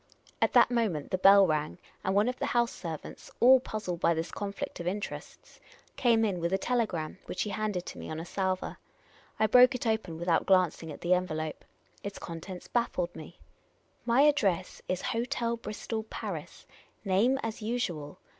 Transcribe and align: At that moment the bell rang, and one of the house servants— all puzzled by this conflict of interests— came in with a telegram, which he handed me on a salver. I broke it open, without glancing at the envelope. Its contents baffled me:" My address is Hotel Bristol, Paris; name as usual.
At 0.41 0.53
that 0.53 0.71
moment 0.71 1.11
the 1.11 1.19
bell 1.19 1.45
rang, 1.45 1.77
and 2.03 2.15
one 2.15 2.27
of 2.27 2.39
the 2.39 2.47
house 2.47 2.71
servants— 2.71 3.29
all 3.39 3.59
puzzled 3.59 3.99
by 3.99 4.15
this 4.15 4.31
conflict 4.31 4.79
of 4.79 4.87
interests— 4.87 5.59
came 5.95 6.25
in 6.25 6.39
with 6.39 6.51
a 6.51 6.57
telegram, 6.57 7.19
which 7.27 7.43
he 7.43 7.51
handed 7.51 7.95
me 7.95 8.09
on 8.09 8.19
a 8.19 8.25
salver. 8.25 8.77
I 9.39 9.45
broke 9.45 9.75
it 9.75 9.85
open, 9.85 10.17
without 10.17 10.47
glancing 10.47 10.91
at 10.91 11.01
the 11.01 11.13
envelope. 11.13 11.63
Its 12.01 12.17
contents 12.17 12.67
baffled 12.67 13.15
me:" 13.15 13.37
My 14.07 14.21
address 14.21 14.81
is 14.87 15.03
Hotel 15.03 15.55
Bristol, 15.55 16.01
Paris; 16.01 16.65
name 17.05 17.37
as 17.43 17.61
usual. 17.61 18.17